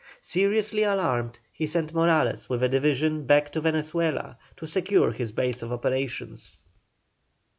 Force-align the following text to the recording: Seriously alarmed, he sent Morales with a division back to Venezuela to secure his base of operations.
Seriously 0.23 0.81
alarmed, 0.81 1.37
he 1.53 1.67
sent 1.67 1.93
Morales 1.93 2.49
with 2.49 2.63
a 2.63 2.69
division 2.69 3.27
back 3.27 3.51
to 3.51 3.61
Venezuela 3.61 4.39
to 4.57 4.65
secure 4.65 5.11
his 5.11 5.31
base 5.31 5.61
of 5.61 5.71
operations. 5.71 6.61